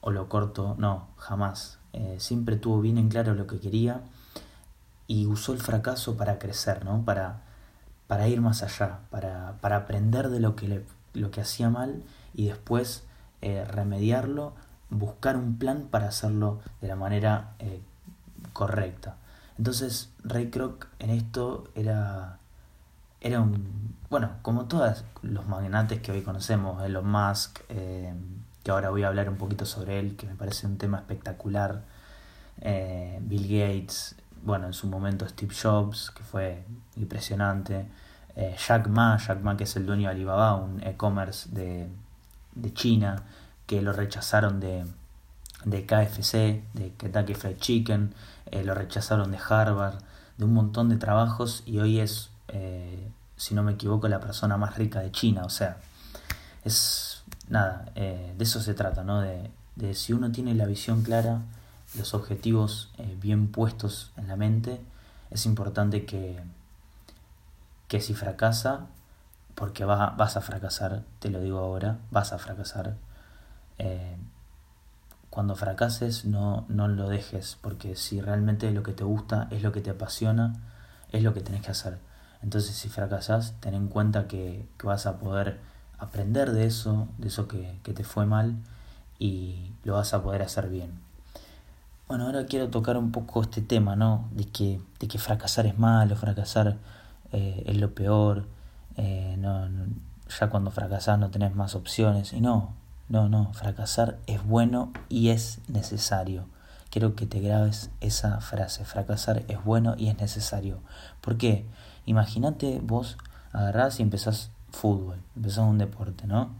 o 0.00 0.10
lo 0.10 0.28
corto, 0.28 0.74
no, 0.78 1.08
jamás. 1.16 1.78
Eh, 1.92 2.16
siempre 2.18 2.56
tuvo 2.56 2.80
bien 2.80 2.98
en 2.98 3.08
claro 3.08 3.34
lo 3.34 3.46
que 3.46 3.58
quería 3.58 4.02
y 5.06 5.26
usó 5.26 5.52
el 5.52 5.60
fracaso 5.60 6.16
para 6.16 6.38
crecer, 6.38 6.84
¿no? 6.84 7.04
Para, 7.04 7.42
para 8.06 8.28
ir 8.28 8.40
más 8.40 8.62
allá, 8.62 9.00
para, 9.10 9.54
para 9.60 9.76
aprender 9.76 10.30
de 10.30 10.40
lo 10.40 10.56
que, 10.56 10.68
le, 10.68 10.86
lo 11.14 11.30
que 11.30 11.40
hacía 11.40 11.70
mal 11.70 12.02
y 12.34 12.46
después 12.46 13.04
eh, 13.42 13.64
remediarlo, 13.64 14.52
buscar 14.90 15.36
un 15.36 15.58
plan 15.58 15.88
para 15.90 16.08
hacerlo 16.08 16.60
de 16.80 16.88
la 16.88 16.96
manera 16.96 17.52
eh, 17.58 17.80
correcta. 18.52 19.16
Entonces, 19.58 20.10
Ray 20.24 20.50
Kroc 20.50 20.88
en 20.98 21.10
esto 21.10 21.68
era, 21.74 22.39
era 23.20 23.40
un, 23.40 23.96
bueno, 24.08 24.30
como 24.42 24.64
todos 24.64 25.04
los 25.22 25.46
magnates 25.46 26.00
que 26.00 26.10
hoy 26.10 26.22
conocemos, 26.22 26.82
Elon 26.82 27.08
Musk, 27.08 27.60
eh, 27.68 28.12
que 28.64 28.70
ahora 28.70 28.90
voy 28.90 29.02
a 29.02 29.08
hablar 29.08 29.28
un 29.28 29.36
poquito 29.36 29.66
sobre 29.66 29.98
él, 30.00 30.16
que 30.16 30.26
me 30.26 30.34
parece 30.34 30.66
un 30.66 30.78
tema 30.78 30.98
espectacular. 30.98 31.82
Eh, 32.60 33.18
Bill 33.22 33.42
Gates, 33.44 34.16
bueno, 34.42 34.66
en 34.66 34.72
su 34.72 34.86
momento 34.88 35.28
Steve 35.28 35.54
Jobs, 35.54 36.10
que 36.10 36.22
fue 36.22 36.64
impresionante. 36.96 37.86
Eh, 38.36 38.56
Jack 38.66 38.88
Ma, 38.88 39.16
Jack 39.18 39.42
Ma 39.42 39.56
que 39.56 39.64
es 39.64 39.76
el 39.76 39.86
dueño 39.86 40.08
de 40.08 40.14
Alibaba, 40.14 40.56
un 40.56 40.82
e-commerce 40.82 41.48
de, 41.50 41.88
de, 42.54 42.74
China, 42.74 43.22
que 43.66 43.82
lo 43.82 43.92
rechazaron 43.92 44.60
de, 44.60 44.84
de 45.64 45.86
KFC, 45.86 46.64
de 46.74 46.94
Kentucky 46.96 47.34
Fried 47.34 47.58
Chicken, 47.58 48.14
lo 48.64 48.74
rechazaron 48.74 49.30
de 49.30 49.38
Harvard, 49.38 50.00
de 50.36 50.44
un 50.44 50.54
montón 50.54 50.88
de 50.88 50.96
trabajos 50.96 51.62
y 51.66 51.78
hoy 51.78 52.00
es, 52.00 52.30
si 53.36 53.54
no 53.54 53.62
me 53.62 53.72
equivoco, 53.72 54.06
la 54.08 54.20
persona 54.20 54.56
más 54.56 54.76
rica 54.76 55.00
de 55.00 55.10
China. 55.10 55.44
O 55.44 55.50
sea, 55.50 55.78
es 56.64 57.22
nada, 57.48 57.86
eh, 57.94 58.34
de 58.36 58.44
eso 58.44 58.60
se 58.60 58.74
trata, 58.74 59.02
¿no? 59.02 59.20
De, 59.20 59.50
de, 59.76 59.94
si 59.94 60.12
uno 60.12 60.30
tiene 60.30 60.54
la 60.54 60.66
visión 60.66 61.02
clara, 61.02 61.42
los 61.96 62.14
objetivos 62.14 62.90
eh, 62.98 63.16
bien 63.20 63.48
puestos 63.48 64.12
en 64.16 64.28
la 64.28 64.36
mente, 64.36 64.80
es 65.30 65.46
importante 65.46 66.04
que, 66.04 66.40
que 67.88 68.00
si 68.00 68.14
fracasa, 68.14 68.86
porque 69.54 69.84
va, 69.84 70.10
vas 70.10 70.36
a 70.36 70.40
fracasar, 70.40 71.02
te 71.18 71.30
lo 71.30 71.40
digo 71.40 71.58
ahora, 71.58 71.98
vas 72.10 72.32
a 72.32 72.38
fracasar. 72.38 72.96
Eh, 73.78 74.16
cuando 75.30 75.54
fracases 75.54 76.24
no, 76.24 76.64
no 76.68 76.88
lo 76.88 77.08
dejes, 77.08 77.56
porque 77.60 77.96
si 77.96 78.20
realmente 78.20 78.70
lo 78.70 78.82
que 78.82 78.92
te 78.92 79.04
gusta 79.04 79.48
es 79.50 79.62
lo 79.62 79.72
que 79.72 79.80
te 79.80 79.90
apasiona, 79.90 80.56
es 81.12 81.22
lo 81.22 81.32
que 81.34 81.40
tenés 81.40 81.62
que 81.62 81.70
hacer. 81.70 81.98
Entonces 82.42 82.74
si 82.74 82.88
fracasas, 82.88 83.54
ten 83.60 83.74
en 83.74 83.88
cuenta 83.88 84.26
que, 84.26 84.66
vas 84.82 85.06
a 85.06 85.18
poder 85.18 85.58
aprender 85.98 86.52
de 86.52 86.66
eso, 86.66 87.08
de 87.18 87.28
eso 87.28 87.48
que, 87.48 87.78
te 87.82 88.04
fue 88.04 88.26
mal 88.26 88.56
y 89.18 89.72
lo 89.84 89.94
vas 89.94 90.14
a 90.14 90.22
poder 90.22 90.42
hacer 90.42 90.68
bien. 90.68 90.92
Bueno, 92.08 92.26
ahora 92.26 92.46
quiero 92.46 92.68
tocar 92.68 92.96
un 92.96 93.12
poco 93.12 93.42
este 93.42 93.60
tema, 93.60 93.94
¿no? 93.94 94.28
De 94.32 94.44
que, 94.44 94.80
de 94.98 95.08
que 95.08 95.18
fracasar 95.18 95.66
es 95.66 95.78
malo, 95.78 96.16
fracasar 96.16 96.76
eh, 97.32 97.62
es 97.66 97.76
lo 97.76 97.94
peor, 97.94 98.46
eh, 98.96 99.38
ya 100.38 100.48
cuando 100.48 100.70
fracasás 100.70 101.18
no 101.18 101.30
tenés 101.30 101.54
más 101.54 101.74
opciones. 101.74 102.32
Y 102.32 102.40
no, 102.40 102.72
no, 103.08 103.28
no, 103.28 103.52
fracasar 103.52 104.18
es 104.26 104.44
bueno 104.44 104.92
y 105.08 105.28
es 105.30 105.60
necesario. 105.68 106.46
Quiero 106.90 107.14
que 107.14 107.26
te 107.26 107.40
grabes 107.40 107.90
esa 108.00 108.40
frase, 108.40 108.84
fracasar 108.84 109.44
es 109.48 109.62
bueno 109.64 109.94
y 109.96 110.08
es 110.08 110.18
necesario. 110.18 110.80
¿Por 111.20 111.36
qué? 111.36 111.64
Imagínate 112.10 112.80
vos 112.82 113.18
agarrás 113.52 114.00
y 114.00 114.02
empezás 114.02 114.50
fútbol, 114.72 115.22
empezamos 115.36 115.70
un 115.70 115.78
deporte, 115.78 116.26
¿no? 116.26 116.50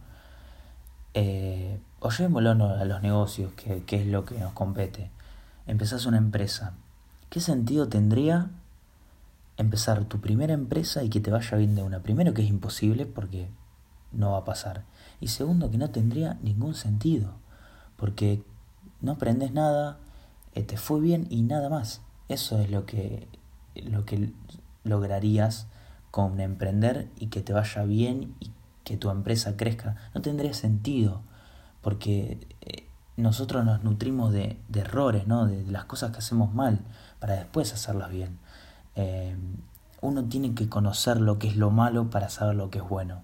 Eh, 1.13 1.77
o 1.99 2.09
llevémoslo 2.09 2.51
a 2.51 2.85
los 2.85 3.01
negocios, 3.01 3.51
que, 3.57 3.83
que, 3.83 3.99
es 3.99 4.07
lo 4.07 4.23
que 4.23 4.39
nos 4.39 4.53
compete. 4.53 5.11
Empezás 5.67 6.05
una 6.05 6.19
empresa. 6.19 6.71
¿Qué 7.29 7.41
sentido 7.41 7.89
tendría 7.89 8.49
empezar 9.57 10.05
tu 10.05 10.21
primera 10.21 10.53
empresa 10.53 11.03
y 11.03 11.09
que 11.09 11.19
te 11.19 11.31
vaya 11.31 11.57
bien 11.57 11.75
de 11.75 11.83
una? 11.83 11.99
Primero 11.99 12.33
que 12.33 12.43
es 12.43 12.49
imposible 12.49 13.05
porque 13.05 13.49
no 14.13 14.31
va 14.31 14.37
a 14.37 14.45
pasar. 14.45 14.85
Y 15.19 15.27
segundo 15.27 15.69
que 15.69 15.77
no 15.77 15.89
tendría 15.89 16.35
ningún 16.41 16.75
sentido. 16.75 17.33
Porque 17.97 18.41
no 19.01 19.11
aprendes 19.11 19.51
nada, 19.51 19.97
eh, 20.55 20.63
te 20.63 20.77
fue 20.77 21.01
bien 21.01 21.27
y 21.29 21.41
nada 21.41 21.67
más. 21.67 21.99
Eso 22.29 22.57
es 22.57 22.71
lo 22.71 22.85
que, 22.85 23.27
lo 23.75 24.05
que 24.05 24.31
lograrías 24.83 25.67
con 26.11 26.39
emprender 26.39 27.09
y 27.17 27.27
que 27.27 27.41
te 27.41 27.53
vaya 27.53 27.83
bien 27.83 28.35
y 28.39 28.51
que 28.83 28.97
tu 28.97 29.09
empresa 29.09 29.55
crezca, 29.57 29.95
no 30.13 30.21
tendría 30.21 30.53
sentido, 30.53 31.21
porque 31.81 32.39
eh, 32.61 32.87
nosotros 33.17 33.63
nos 33.63 33.83
nutrimos 33.83 34.33
de, 34.33 34.59
errores, 34.73 35.27
¿no? 35.27 35.45
De, 35.45 35.63
las 35.71 35.85
cosas 35.85 36.11
que 36.11 36.17
hacemos 36.17 36.53
mal, 36.53 36.79
para 37.19 37.35
después 37.35 37.73
hacerlas 37.73 38.11
bien. 38.11 38.39
Eh, 38.95 39.35
uno 40.01 40.25
tiene 40.25 40.55
que 40.55 40.67
conocer 40.67 41.21
lo 41.21 41.37
que 41.37 41.47
es 41.47 41.55
lo 41.55 41.69
malo 41.69 42.09
para 42.09 42.29
saber 42.29 42.55
lo 42.55 42.69
que 42.69 42.79
es 42.79 42.87
bueno. 42.87 43.21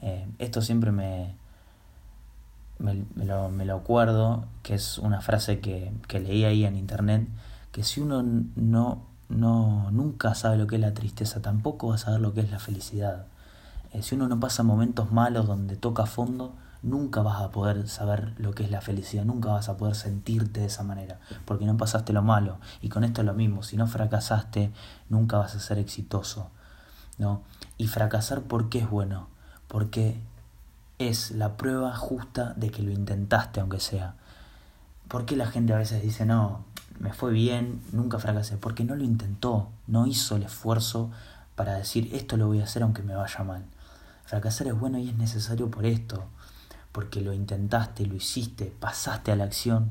Eh, 0.00 0.26
esto 0.38 0.62
siempre 0.62 0.92
me, 0.92 1.34
me, 2.78 2.94
lo, 3.24 3.48
me, 3.50 3.64
lo, 3.64 3.76
acuerdo, 3.76 4.46
que 4.62 4.74
es 4.74 4.98
una 4.98 5.20
frase 5.20 5.60
que, 5.60 5.92
que 6.08 6.20
leí 6.20 6.44
ahí 6.44 6.64
en 6.64 6.76
internet, 6.76 7.28
que 7.72 7.82
si 7.82 8.00
uno 8.00 8.22
no 8.22 9.11
no, 9.28 9.90
nunca 9.90 10.34
sabe 10.34 10.56
lo 10.56 10.66
que 10.66 10.76
es 10.76 10.80
la 10.80 10.94
tristeza, 10.94 11.40
tampoco 11.40 11.88
va 11.88 11.94
a 11.96 11.98
saber 11.98 12.20
lo 12.20 12.34
que 12.34 12.40
es 12.40 12.50
la 12.50 12.58
felicidad. 12.58 13.26
Eh, 13.92 14.02
si 14.02 14.14
uno 14.14 14.28
no 14.28 14.40
pasa 14.40 14.62
momentos 14.62 15.12
malos 15.12 15.46
donde 15.46 15.76
toca 15.76 16.06
fondo, 16.06 16.54
nunca 16.82 17.22
vas 17.22 17.40
a 17.40 17.50
poder 17.50 17.88
saber 17.88 18.34
lo 18.38 18.52
que 18.52 18.64
es 18.64 18.70
la 18.70 18.80
felicidad, 18.80 19.24
nunca 19.24 19.50
vas 19.50 19.68
a 19.68 19.76
poder 19.76 19.94
sentirte 19.94 20.60
de 20.60 20.66
esa 20.66 20.82
manera, 20.82 21.20
porque 21.44 21.64
no 21.64 21.76
pasaste 21.76 22.12
lo 22.12 22.22
malo. 22.22 22.58
Y 22.80 22.88
con 22.88 23.04
esto 23.04 23.20
es 23.20 23.26
lo 23.26 23.34
mismo, 23.34 23.62
si 23.62 23.76
no 23.76 23.86
fracasaste, 23.86 24.72
nunca 25.08 25.38
vas 25.38 25.54
a 25.54 25.60
ser 25.60 25.78
exitoso. 25.78 26.50
¿no? 27.18 27.42
Y 27.78 27.88
fracasar, 27.88 28.42
¿por 28.42 28.68
qué 28.68 28.80
es 28.80 28.90
bueno? 28.90 29.28
Porque 29.68 30.20
es 30.98 31.30
la 31.30 31.56
prueba 31.56 31.94
justa 31.94 32.54
de 32.56 32.70
que 32.70 32.82
lo 32.82 32.90
intentaste, 32.90 33.60
aunque 33.60 33.80
sea. 33.80 34.14
¿Por 35.08 35.24
qué 35.24 35.36
la 35.36 35.46
gente 35.46 35.72
a 35.72 35.78
veces 35.78 36.02
dice, 36.02 36.26
no, 36.26 36.64
me 37.02 37.12
fue 37.12 37.32
bien, 37.32 37.82
nunca 37.90 38.20
fracasé, 38.20 38.56
porque 38.58 38.84
no 38.84 38.94
lo 38.94 39.02
intentó, 39.02 39.70
no 39.88 40.06
hizo 40.06 40.36
el 40.36 40.44
esfuerzo 40.44 41.10
para 41.56 41.74
decir 41.74 42.14
esto 42.14 42.36
lo 42.36 42.46
voy 42.46 42.60
a 42.60 42.64
hacer 42.64 42.84
aunque 42.84 43.02
me 43.02 43.16
vaya 43.16 43.42
mal. 43.42 43.64
Fracasar 44.24 44.68
es 44.68 44.78
bueno 44.78 44.98
y 44.98 45.08
es 45.08 45.16
necesario 45.16 45.68
por 45.68 45.84
esto, 45.84 46.26
porque 46.92 47.20
lo 47.20 47.32
intentaste, 47.32 48.06
lo 48.06 48.14
hiciste, 48.14 48.72
pasaste 48.78 49.32
a 49.32 49.36
la 49.36 49.42
acción, 49.42 49.90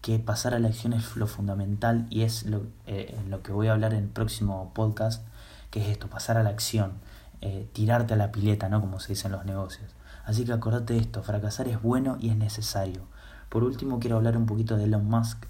que 0.00 0.18
pasar 0.18 0.52
a 0.52 0.58
la 0.58 0.66
acción 0.66 0.92
es 0.92 1.14
lo 1.14 1.28
fundamental 1.28 2.08
y 2.10 2.22
es 2.22 2.44
lo, 2.46 2.66
eh, 2.84 3.16
lo 3.28 3.44
que 3.44 3.52
voy 3.52 3.68
a 3.68 3.72
hablar 3.72 3.94
en 3.94 4.02
el 4.02 4.08
próximo 4.08 4.72
podcast, 4.74 5.24
que 5.70 5.80
es 5.80 5.88
esto, 5.88 6.08
pasar 6.08 6.36
a 6.36 6.42
la 6.42 6.50
acción, 6.50 6.94
eh, 7.42 7.68
tirarte 7.72 8.14
a 8.14 8.16
la 8.16 8.32
pileta, 8.32 8.68
¿no? 8.68 8.80
Como 8.80 8.98
se 8.98 9.12
dice 9.12 9.28
en 9.28 9.32
los 9.34 9.44
negocios. 9.44 9.94
Así 10.24 10.44
que 10.44 10.52
acordate 10.52 10.94
de 10.94 10.98
esto, 10.98 11.22
fracasar 11.22 11.68
es 11.68 11.80
bueno 11.80 12.16
y 12.18 12.30
es 12.30 12.36
necesario. 12.36 13.02
Por 13.50 13.62
último 13.62 14.00
quiero 14.00 14.16
hablar 14.16 14.36
un 14.36 14.46
poquito 14.46 14.76
de 14.76 14.84
Elon 14.84 15.08
Musk, 15.08 15.46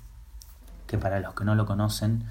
que 0.91 0.99
para 0.99 1.21
los 1.21 1.35
que 1.35 1.45
no 1.45 1.55
lo 1.55 1.67
conocen, 1.67 2.25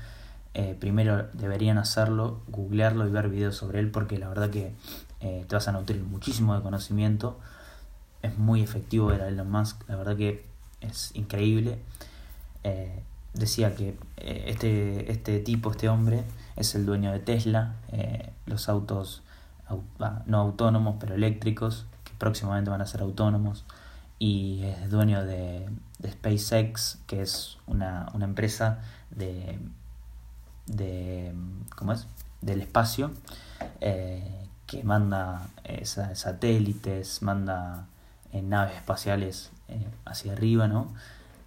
eh, 0.54 0.76
primero 0.78 1.30
deberían 1.32 1.78
hacerlo, 1.78 2.42
googlearlo 2.50 3.08
y 3.08 3.10
ver 3.10 3.30
videos 3.30 3.56
sobre 3.56 3.80
él, 3.80 3.90
porque 3.90 4.18
la 4.18 4.28
verdad 4.28 4.50
que 4.50 4.74
eh, 5.22 5.46
te 5.48 5.56
vas 5.56 5.70
a 5.70 5.72
nutrir 5.72 6.04
muchísimo 6.04 6.54
de 6.56 6.62
conocimiento. 6.62 7.40
Es 8.22 8.38
muy 8.38 8.62
efectivo 8.62 9.08
ver 9.08 9.22
a 9.22 9.30
Elon 9.30 9.50
Musk, 9.50 9.88
la 9.88 9.96
verdad 9.96 10.18
que 10.18 10.44
es 10.82 11.12
increíble. 11.16 11.80
Eh, 12.66 13.02
decía 13.34 13.76
que 13.76 13.96
este, 14.18 15.10
este 15.10 15.40
tipo, 15.40 15.72
este 15.72 15.88
hombre, 15.88 16.26
es 16.58 16.76
el 16.76 16.86
dueño 16.86 17.14
de 17.14 17.20
Tesla, 17.20 17.76
los 18.46 18.68
autos 18.68 19.24
no 20.26 20.38
autónomos, 20.38 20.98
pero 21.00 21.16
eléctricos, 21.16 21.86
que 22.04 22.12
próximamente 22.18 22.70
van 22.70 22.82
a 22.82 22.86
ser 22.86 23.00
autónomos, 23.00 23.64
y 24.20 24.64
es 24.64 24.90
dueño 24.90 25.26
de, 25.26 25.68
de 26.00 26.12
SpaceX, 26.12 27.00
que 27.08 27.22
es 27.22 27.58
una, 27.66 28.08
una 28.14 28.26
empresa 28.26 28.80
de, 29.10 29.58
de, 30.68 31.34
¿cómo 31.76 31.94
es? 31.94 32.08
del 32.42 32.62
espacio, 32.62 33.12
eh, 33.82 34.48
que 34.66 34.84
manda 34.84 35.50
satélites, 36.14 37.22
manda 37.22 37.88
naves 38.32 38.76
espaciales 38.76 39.52
hacia 40.06 40.34
arriba, 40.34 40.68
¿no? 40.68 40.94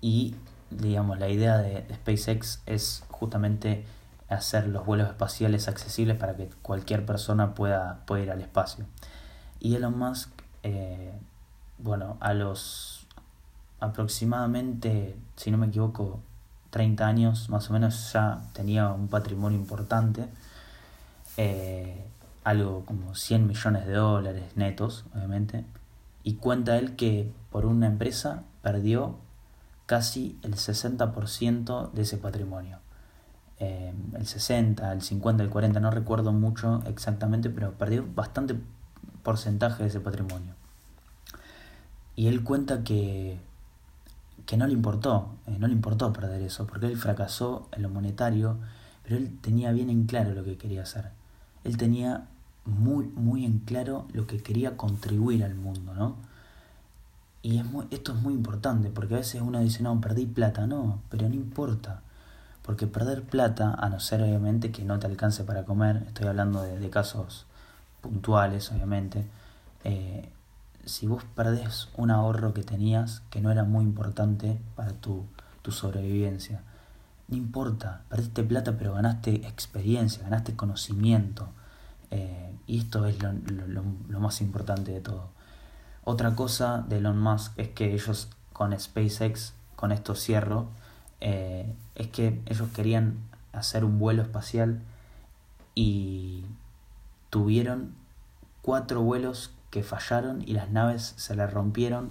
Y 0.00 0.34
digamos, 0.70 1.18
la 1.18 1.28
idea 1.28 1.58
de, 1.58 1.86
SpaceX 1.94 2.60
es 2.66 3.04
justamente 3.08 3.84
hacer 4.28 4.66
los 4.66 4.84
vuelos 4.86 5.08
espaciales 5.08 5.68
accesibles 5.68 6.16
para 6.16 6.36
que 6.36 6.48
cualquier 6.62 7.04
persona 7.04 7.54
pueda, 7.54 8.00
pueda 8.06 8.22
ir 8.22 8.30
al 8.30 8.40
espacio. 8.40 8.86
Y 9.60 9.76
Elon 9.76 9.96
Musk, 9.96 10.30
eh, 10.62 11.12
bueno, 11.82 12.16
a 12.20 12.34
los 12.34 13.06
aproximadamente, 13.80 15.16
si 15.36 15.50
no 15.50 15.58
me 15.58 15.66
equivoco, 15.66 16.20
30 16.70 17.06
años 17.06 17.50
más 17.50 17.68
o 17.68 17.72
menos 17.72 18.12
ya 18.12 18.42
tenía 18.54 18.88
un 18.92 19.08
patrimonio 19.08 19.58
importante, 19.58 20.28
eh, 21.36 22.06
algo 22.44 22.84
como 22.84 23.14
100 23.14 23.46
millones 23.46 23.86
de 23.86 23.92
dólares 23.92 24.56
netos, 24.56 25.04
obviamente, 25.14 25.64
y 26.22 26.34
cuenta 26.34 26.78
él 26.78 26.96
que 26.96 27.30
por 27.50 27.66
una 27.66 27.86
empresa 27.86 28.44
perdió 28.62 29.18
casi 29.86 30.38
el 30.42 30.54
60% 30.54 31.90
de 31.92 32.02
ese 32.02 32.16
patrimonio. 32.16 32.78
Eh, 33.58 33.92
el 34.14 34.26
60, 34.26 34.92
el 34.92 35.02
50, 35.02 35.42
el 35.42 35.50
40, 35.50 35.80
no 35.80 35.90
recuerdo 35.90 36.32
mucho 36.32 36.82
exactamente, 36.86 37.50
pero 37.50 37.72
perdió 37.72 38.04
bastante 38.14 38.56
porcentaje 39.22 39.82
de 39.82 39.88
ese 39.88 40.00
patrimonio. 40.00 40.54
Y 42.16 42.26
él 42.28 42.44
cuenta 42.44 42.84
que, 42.84 43.38
que 44.46 44.56
no 44.56 44.66
le 44.66 44.72
importó, 44.72 45.30
eh, 45.46 45.56
no 45.58 45.66
le 45.66 45.72
importó 45.72 46.12
perder 46.12 46.42
eso, 46.42 46.66
porque 46.66 46.86
él 46.86 46.96
fracasó 46.96 47.68
en 47.72 47.82
lo 47.82 47.88
monetario, 47.88 48.58
pero 49.02 49.16
él 49.16 49.38
tenía 49.40 49.72
bien 49.72 49.90
en 49.90 50.06
claro 50.06 50.34
lo 50.34 50.44
que 50.44 50.56
quería 50.56 50.82
hacer. 50.82 51.10
Él 51.64 51.76
tenía 51.76 52.26
muy, 52.64 53.06
muy 53.06 53.44
en 53.44 53.58
claro 53.60 54.06
lo 54.12 54.26
que 54.26 54.42
quería 54.42 54.76
contribuir 54.76 55.44
al 55.44 55.54
mundo, 55.54 55.94
¿no? 55.94 56.16
Y 57.42 57.58
es 57.58 57.66
esto 57.90 58.12
es 58.12 58.22
muy 58.22 58.34
importante, 58.34 58.90
porque 58.90 59.14
a 59.14 59.18
veces 59.18 59.42
uno 59.42 59.58
dice, 59.60 59.82
no, 59.82 60.00
perdí 60.00 60.26
plata, 60.26 60.66
no, 60.66 61.00
pero 61.10 61.28
no 61.28 61.34
importa. 61.34 62.02
Porque 62.62 62.86
perder 62.86 63.24
plata, 63.24 63.74
a 63.74 63.88
no 63.88 63.98
ser 63.98 64.22
obviamente 64.22 64.70
que 64.70 64.84
no 64.84 64.98
te 65.00 65.08
alcance 65.08 65.42
para 65.44 65.64
comer, 65.64 66.04
estoy 66.06 66.28
hablando 66.28 66.62
de, 66.62 66.90
casos 66.90 67.46
puntuales, 68.00 68.70
obviamente, 68.70 69.26
eh, 69.84 70.28
si 70.84 71.06
vos 71.06 71.24
perdés 71.34 71.88
un 71.96 72.10
ahorro 72.10 72.54
que 72.54 72.62
tenías 72.62 73.22
que 73.30 73.40
no 73.40 73.50
era 73.50 73.64
muy 73.64 73.84
importante 73.84 74.58
para 74.74 74.92
tu, 74.92 75.26
tu 75.62 75.70
sobrevivencia, 75.70 76.62
no 77.28 77.36
importa, 77.36 78.02
perdiste 78.08 78.42
plata 78.42 78.76
pero 78.76 78.94
ganaste 78.94 79.46
experiencia, 79.46 80.22
ganaste 80.22 80.54
conocimiento. 80.54 81.48
Eh, 82.10 82.54
y 82.66 82.78
esto 82.78 83.06
es 83.06 83.22
lo, 83.22 83.32
lo, 83.32 84.20
más 84.20 84.40
importante 84.40 84.92
de 84.92 85.00
todo. 85.00 85.30
Otra 86.04 86.34
cosa 86.34 86.84
de 86.86 86.98
Elon 86.98 87.18
Musk 87.18 87.58
es 87.58 87.68
que 87.70 87.94
ellos 87.94 88.28
con 88.52 88.78
SpaceX, 88.78 89.54
con 89.76 89.92
esto 89.92 90.14
cierro, 90.14 90.68
eh, 91.20 91.74
es 91.94 92.08
que 92.08 92.42
ellos 92.46 92.68
querían 92.74 93.16
hacer 93.52 93.84
un 93.84 93.98
vuelo 93.98 94.22
espacial 94.22 94.80
y 95.74 96.44
tuvieron 97.30 97.94
cuatro 98.60 99.00
vuelos 99.00 99.52
que 99.72 99.82
fallaron 99.82 100.42
y 100.46 100.52
las 100.52 100.70
naves 100.70 101.14
se 101.16 101.34
les 101.34 101.50
rompieron 101.50 102.10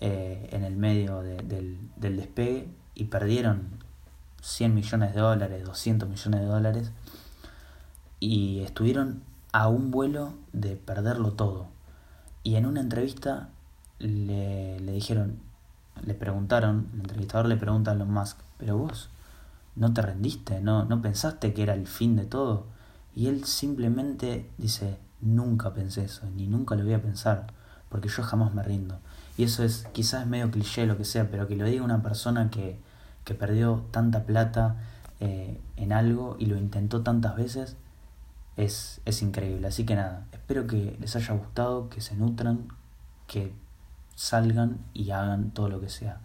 eh, 0.00 0.48
en 0.52 0.62
el 0.62 0.76
medio 0.76 1.22
del, 1.22 1.78
del 1.96 2.16
despegue 2.16 2.68
y 2.94 3.06
perdieron 3.06 3.80
100 4.42 4.72
millones 4.72 5.12
de 5.12 5.20
dólares, 5.20 5.64
200 5.64 6.08
millones 6.08 6.40
de 6.40 6.46
dólares 6.46 6.92
y 8.20 8.60
estuvieron 8.60 9.22
a 9.50 9.66
un 9.66 9.90
vuelo 9.90 10.34
de 10.52 10.76
perderlo 10.76 11.32
todo. 11.32 11.66
Y 12.44 12.54
en 12.54 12.64
una 12.64 12.80
entrevista 12.80 13.48
le, 13.98 14.78
le 14.78 14.92
dijeron, 14.92 15.40
le 16.06 16.14
preguntaron, 16.14 16.90
el 16.94 17.00
entrevistador 17.00 17.46
le 17.46 17.56
pregunta 17.56 17.90
a 17.90 17.94
Elon 17.94 18.12
Musk, 18.12 18.38
pero 18.56 18.78
vos 18.78 19.10
no 19.74 19.92
te 19.92 20.00
rendiste, 20.00 20.60
no, 20.60 20.84
no 20.84 21.02
pensaste 21.02 21.54
que 21.54 21.64
era 21.64 21.74
el 21.74 21.88
fin 21.88 22.14
de 22.14 22.24
todo. 22.24 22.66
Y 23.16 23.26
él 23.26 23.44
simplemente 23.44 24.48
dice, 24.58 24.96
nunca 25.24 25.74
pensé 25.74 26.04
eso, 26.04 26.28
ni 26.36 26.46
nunca 26.46 26.74
lo 26.74 26.84
voy 26.84 26.94
a 26.94 27.02
pensar, 27.02 27.46
porque 27.88 28.08
yo 28.08 28.22
jamás 28.22 28.54
me 28.54 28.62
rindo. 28.62 28.98
Y 29.36 29.44
eso 29.44 29.64
es, 29.64 29.86
quizás 29.92 30.26
medio 30.26 30.50
cliché 30.50 30.86
lo 30.86 30.96
que 30.96 31.04
sea, 31.04 31.30
pero 31.30 31.48
que 31.48 31.56
lo 31.56 31.64
diga 31.64 31.82
una 31.82 32.02
persona 32.02 32.50
que, 32.50 32.78
que 33.24 33.34
perdió 33.34 33.84
tanta 33.90 34.24
plata 34.24 34.76
eh, 35.20 35.60
en 35.76 35.92
algo 35.92 36.36
y 36.38 36.46
lo 36.46 36.56
intentó 36.56 37.02
tantas 37.02 37.36
veces, 37.36 37.76
es, 38.56 39.00
es 39.04 39.22
increíble. 39.22 39.66
Así 39.66 39.84
que 39.84 39.96
nada, 39.96 40.26
espero 40.32 40.66
que 40.66 40.96
les 41.00 41.16
haya 41.16 41.34
gustado, 41.34 41.88
que 41.88 42.00
se 42.00 42.14
nutran, 42.14 42.68
que 43.26 43.52
salgan 44.14 44.78
y 44.92 45.10
hagan 45.10 45.50
todo 45.50 45.68
lo 45.68 45.80
que 45.80 45.88
sea 45.88 46.20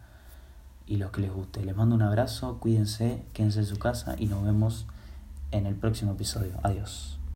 y 0.89 0.97
los 0.97 1.11
que 1.11 1.21
les 1.21 1.31
guste. 1.31 1.63
Les 1.63 1.75
mando 1.75 1.95
un 1.95 2.01
abrazo, 2.01 2.57
cuídense, 2.59 3.23
quédense 3.33 3.59
en 3.59 3.65
su 3.65 3.77
casa 3.77 4.15
y 4.17 4.25
nos 4.25 4.43
vemos 4.43 4.87
en 5.51 5.67
el 5.67 5.75
próximo 5.75 6.13
episodio. 6.13 6.53
Adiós. 6.63 7.18